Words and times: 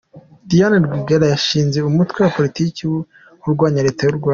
Diane 0.49 0.77
Rwigara 0.87 1.25
yashinze 1.33 1.77
umutwe 1.89 2.17
wa 2.21 2.31
Politiki 2.37 2.81
urwanya 3.47 3.85
Leta 3.87 4.03
y’u 4.03 4.17
Rwanda 4.19 4.29